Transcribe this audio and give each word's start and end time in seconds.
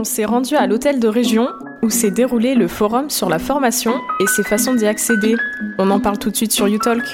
on 0.00 0.04
s'est 0.04 0.24
rendu 0.24 0.56
à 0.56 0.66
l'hôtel 0.66 0.98
de 0.98 1.08
région 1.08 1.50
où 1.82 1.90
s'est 1.90 2.10
déroulé 2.10 2.54
le 2.54 2.68
forum 2.68 3.10
sur 3.10 3.28
la 3.28 3.38
formation 3.38 3.92
et 4.18 4.26
ses 4.26 4.42
façons 4.42 4.72
d'y 4.72 4.86
accéder. 4.86 5.36
On 5.78 5.90
en 5.90 6.00
parle 6.00 6.18
tout 6.18 6.30
de 6.30 6.36
suite 6.36 6.52
sur 6.52 6.66
YouTalk 6.68 7.04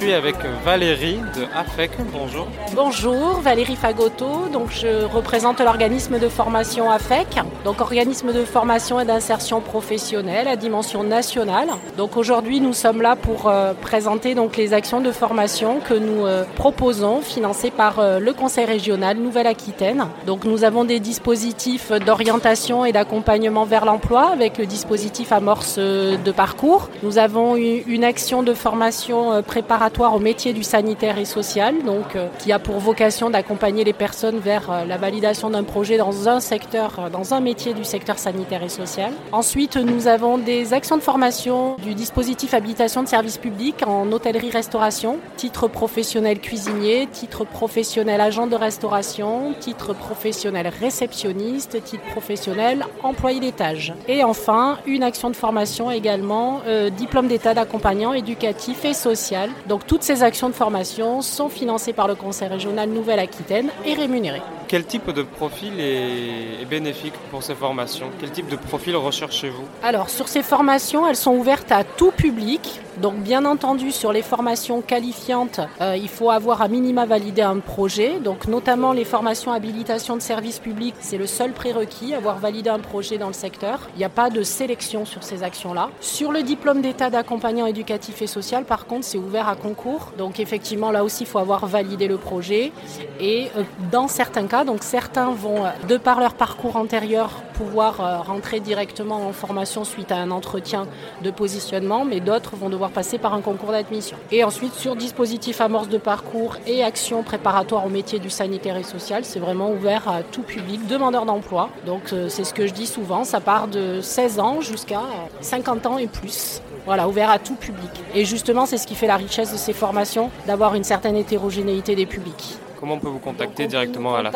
suis 0.00 0.12
avec 0.14 0.36
Valérie 0.64 1.18
de 1.36 1.44
AFEC. 1.54 1.90
Bonjour. 2.12 2.46
Bonjour, 2.74 3.40
Valérie 3.42 3.76
Fagotto. 3.76 4.48
Donc, 4.50 4.70
je 4.70 5.04
représente 5.04 5.60
l'organisme 5.60 6.18
de 6.18 6.28
formation 6.28 6.90
AFEC, 6.90 7.26
donc 7.64 7.80
organisme 7.80 8.32
de 8.32 8.44
formation 8.44 8.98
et 9.00 9.04
d'insertion 9.04 9.60
professionnelle 9.60 10.48
à 10.48 10.56
dimension 10.56 11.04
nationale. 11.04 11.68
Donc, 11.98 12.16
aujourd'hui, 12.16 12.60
nous 12.60 12.72
sommes 12.72 13.02
là 13.02 13.14
pour 13.14 13.48
euh, 13.48 13.74
présenter 13.74 14.34
donc 14.34 14.56
les 14.56 14.72
actions 14.72 15.02
de 15.02 15.12
formation 15.12 15.80
que 15.80 15.94
nous 15.94 16.24
euh, 16.24 16.44
proposons, 16.56 17.20
financées 17.20 17.70
par 17.70 17.98
euh, 17.98 18.18
le 18.18 18.32
Conseil 18.32 18.64
régional 18.64 19.18
Nouvelle-Aquitaine. 19.18 20.06
Donc, 20.26 20.44
nous 20.44 20.64
avons 20.64 20.84
des 20.84 21.00
dispositifs 21.00 21.92
d'orientation 21.92 22.86
et 22.86 22.92
d'accompagnement 22.92 23.64
vers 23.64 23.84
l'emploi 23.84 24.30
avec 24.32 24.56
le 24.56 24.64
dispositif 24.64 25.30
amorce 25.30 25.78
de 25.78 26.32
parcours. 26.32 26.88
Nous 27.02 27.18
avons 27.18 27.56
une 27.56 28.04
action 28.04 28.42
de 28.42 28.54
formation 28.54 29.42
préparatoire 29.42 29.89
au 29.98 30.18
métier 30.18 30.52
du 30.52 30.62
sanitaire 30.62 31.18
et 31.18 31.24
social, 31.24 31.82
donc 31.84 32.16
euh, 32.16 32.28
qui 32.38 32.52
a 32.52 32.58
pour 32.58 32.78
vocation 32.78 33.28
d'accompagner 33.28 33.84
les 33.84 33.92
personnes 33.92 34.38
vers 34.38 34.70
euh, 34.70 34.84
la 34.84 34.96
validation 34.96 35.50
d'un 35.50 35.62
projet 35.62 35.98
dans 35.98 36.28
un 36.28 36.40
secteur, 36.40 36.98
euh, 36.98 37.10
dans 37.10 37.34
un 37.34 37.40
métier 37.40 37.74
du 37.74 37.84
secteur 37.84 38.18
sanitaire 38.18 38.62
et 38.62 38.68
social. 38.68 39.12
Ensuite, 39.32 39.76
nous 39.76 40.08
avons 40.08 40.38
des 40.38 40.72
actions 40.72 40.96
de 40.96 41.02
formation 41.02 41.76
du 41.76 41.94
dispositif 41.94 42.54
habilitation 42.54 43.02
de 43.02 43.08
service 43.08 43.36
public 43.36 43.82
en 43.86 44.10
hôtellerie-restauration, 44.10 45.18
titre 45.36 45.68
professionnel 45.68 46.40
cuisinier, 46.40 47.06
titre 47.12 47.44
professionnel 47.44 48.20
agent 48.20 48.46
de 48.46 48.56
restauration, 48.56 49.54
titre 49.60 49.92
professionnel 49.92 50.68
réceptionniste, 50.80 51.82
titre 51.84 52.04
professionnel 52.10 52.86
employé 53.02 53.40
d'étage. 53.40 53.92
Et 54.08 54.24
enfin, 54.24 54.78
une 54.86 55.02
action 55.02 55.30
de 55.30 55.36
formation 55.36 55.90
également, 55.90 56.60
diplôme 56.96 57.28
d'état 57.28 57.54
d'accompagnant 57.54 58.12
éducatif 58.12 58.84
et 58.84 58.94
social. 58.94 59.50
Donc 59.68 59.79
toutes 59.86 60.02
ces 60.02 60.22
actions 60.22 60.48
de 60.48 60.54
formation 60.54 61.22
sont 61.22 61.48
financées 61.48 61.92
par 61.92 62.08
le 62.08 62.14
Conseil 62.14 62.48
régional 62.48 62.88
Nouvelle-Aquitaine 62.88 63.70
et 63.84 63.94
rémunérées. 63.94 64.42
Quel 64.70 64.84
type 64.84 65.10
de 65.10 65.24
profil 65.24 65.80
est 65.80 66.64
bénéfique 66.64 67.14
pour 67.32 67.42
ces 67.42 67.56
formations? 67.56 68.06
Quel 68.20 68.30
type 68.30 68.48
de 68.48 68.54
profil 68.54 68.94
recherchez-vous? 68.94 69.64
Alors 69.82 70.08
sur 70.08 70.28
ces 70.28 70.44
formations, 70.44 71.08
elles 71.08 71.16
sont 71.16 71.34
ouvertes 71.34 71.72
à 71.72 71.82
tout 71.82 72.12
public. 72.12 72.80
Donc 72.98 73.16
bien 73.16 73.46
entendu 73.46 73.90
sur 73.92 74.12
les 74.12 74.20
formations 74.20 74.82
qualifiantes, 74.82 75.60
euh, 75.80 75.96
il 75.96 76.08
faut 76.08 76.30
avoir 76.30 76.60
à 76.60 76.68
minima 76.68 77.06
validé 77.06 77.40
un 77.40 77.58
projet. 77.58 78.20
Donc 78.20 78.46
notamment 78.46 78.92
les 78.92 79.04
formations 79.04 79.52
habilitation 79.52 80.16
de 80.16 80.22
service 80.22 80.58
public, 80.58 80.94
c'est 81.00 81.16
le 81.16 81.26
seul 81.26 81.52
prérequis, 81.52 82.14
avoir 82.14 82.38
validé 82.38 82.68
un 82.68 82.78
projet 82.78 83.16
dans 83.16 83.28
le 83.28 83.32
secteur. 83.32 83.88
Il 83.96 83.98
n'y 83.98 84.04
a 84.04 84.10
pas 84.10 84.28
de 84.28 84.42
sélection 84.42 85.04
sur 85.04 85.24
ces 85.24 85.42
actions-là. 85.42 85.88
Sur 86.00 86.30
le 86.30 86.42
diplôme 86.42 86.82
d'état 86.82 87.10
d'accompagnant 87.10 87.66
éducatif 87.66 88.22
et 88.22 88.26
social, 88.26 88.64
par 88.64 88.86
contre, 88.86 89.04
c'est 89.04 89.18
ouvert 89.18 89.48
à 89.48 89.56
concours. 89.56 90.12
Donc 90.18 90.38
effectivement, 90.38 90.92
là 90.92 91.02
aussi, 91.02 91.24
il 91.24 91.26
faut 91.26 91.38
avoir 91.38 91.66
validé 91.66 92.06
le 92.06 92.18
projet. 92.18 92.70
Et 93.18 93.48
euh, 93.56 93.62
dans 93.90 94.06
certains 94.06 94.46
cas, 94.46 94.59
donc 94.64 94.82
certains 94.82 95.30
vont, 95.30 95.64
euh, 95.64 95.70
de 95.88 95.96
par 95.96 96.20
leur 96.20 96.34
parcours 96.34 96.76
antérieur, 96.76 97.42
pouvoir 97.54 98.00
euh, 98.00 98.18
rentrer 98.18 98.60
directement 98.60 99.26
en 99.26 99.32
formation 99.32 99.84
suite 99.84 100.12
à 100.12 100.16
un 100.16 100.30
entretien 100.30 100.86
de 101.22 101.30
positionnement, 101.30 102.04
mais 102.04 102.20
d'autres 102.20 102.56
vont 102.56 102.68
devoir 102.68 102.90
passer 102.90 103.18
par 103.18 103.34
un 103.34 103.40
concours 103.40 103.72
d'admission. 103.72 104.16
Et 104.30 104.44
ensuite, 104.44 104.74
sur 104.74 104.96
dispositif 104.96 105.60
amorce 105.60 105.88
de 105.88 105.98
parcours 105.98 106.56
et 106.66 106.82
actions 106.82 107.22
préparatoires 107.22 107.86
au 107.86 107.90
métier 107.90 108.18
du 108.18 108.30
sanitaire 108.30 108.76
et 108.76 108.82
social, 108.82 109.24
c'est 109.24 109.40
vraiment 109.40 109.70
ouvert 109.70 110.08
à 110.08 110.22
tout 110.22 110.42
public, 110.42 110.86
demandeur 110.86 111.26
d'emploi. 111.26 111.70
Donc 111.86 112.12
euh, 112.12 112.28
c'est 112.28 112.44
ce 112.44 112.54
que 112.54 112.66
je 112.66 112.72
dis 112.72 112.86
souvent, 112.86 113.24
ça 113.24 113.40
part 113.40 113.68
de 113.68 114.00
16 114.00 114.40
ans 114.40 114.60
jusqu'à 114.60 115.02
50 115.40 115.86
ans 115.86 115.98
et 115.98 116.06
plus. 116.06 116.62
Voilà, 116.86 117.08
ouvert 117.08 117.30
à 117.30 117.38
tout 117.38 117.56
public. 117.56 117.90
Et 118.14 118.24
justement, 118.24 118.66
c'est 118.66 118.78
ce 118.78 118.86
qui 118.86 118.94
fait 118.94 119.06
la 119.06 119.16
richesse 119.16 119.52
de 119.52 119.58
ces 119.58 119.72
formations, 119.72 120.30
d'avoir 120.46 120.74
une 120.74 120.84
certaine 120.84 121.16
hétérogénéité 121.16 121.94
des 121.94 122.06
publics. 122.06 122.58
Comment 122.80 122.94
on 122.94 122.98
peut 122.98 123.08
vous 123.08 123.18
contacter 123.18 123.66
directement 123.66 124.14
à 124.14 124.22
la 124.22 124.30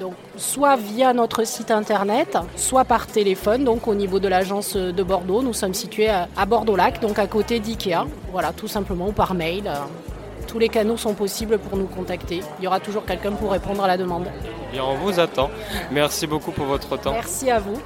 donc, 0.00 0.14
Soit 0.36 0.74
via 0.76 1.12
notre 1.12 1.46
site 1.46 1.70
internet, 1.70 2.36
soit 2.56 2.84
par 2.84 3.06
téléphone, 3.06 3.62
donc 3.62 3.86
au 3.86 3.94
niveau 3.94 4.18
de 4.18 4.26
l'agence 4.26 4.76
de 4.76 5.02
Bordeaux. 5.02 5.42
Nous 5.42 5.52
sommes 5.52 5.74
situés 5.74 6.08
à 6.08 6.46
Bordeaux-Lac, 6.46 7.00
donc 7.00 7.20
à 7.20 7.28
côté 7.28 7.60
d'IKEA. 7.60 8.06
Voilà, 8.32 8.52
tout 8.52 8.66
simplement, 8.66 9.08
ou 9.08 9.12
par 9.12 9.34
mail. 9.34 9.70
Tous 10.48 10.58
les 10.58 10.68
canaux 10.68 10.96
sont 10.96 11.14
possibles 11.14 11.58
pour 11.58 11.78
nous 11.78 11.86
contacter. 11.86 12.40
Il 12.58 12.64
y 12.64 12.66
aura 12.66 12.80
toujours 12.80 13.04
quelqu'un 13.04 13.32
pour 13.32 13.52
répondre 13.52 13.84
à 13.84 13.86
la 13.86 13.96
demande. 13.96 14.26
Bien, 14.72 14.84
on 14.84 14.96
vous 14.96 15.20
attend. 15.20 15.50
Merci 15.92 16.26
beaucoup 16.26 16.50
pour 16.50 16.66
votre 16.66 16.96
temps. 16.96 17.12
Merci 17.12 17.50
à 17.50 17.60
vous. 17.60 17.80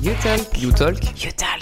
You 0.00 0.12
Talk. 0.22 0.58
You 0.58 0.72
Talk. 0.72 1.22
You 1.22 1.30
Talk. 1.36 1.59